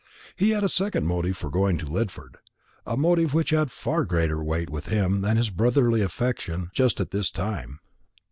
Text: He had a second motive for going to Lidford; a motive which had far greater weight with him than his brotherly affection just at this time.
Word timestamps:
He 0.35 0.49
had 0.49 0.63
a 0.63 0.67
second 0.67 1.05
motive 1.05 1.37
for 1.37 1.51
going 1.51 1.77
to 1.77 1.85
Lidford; 1.85 2.37
a 2.87 2.97
motive 2.97 3.35
which 3.35 3.51
had 3.51 3.69
far 3.71 4.03
greater 4.03 4.43
weight 4.43 4.67
with 4.67 4.87
him 4.87 5.21
than 5.21 5.37
his 5.37 5.51
brotherly 5.51 6.01
affection 6.01 6.71
just 6.73 6.99
at 6.99 7.11
this 7.11 7.29
time. 7.29 7.79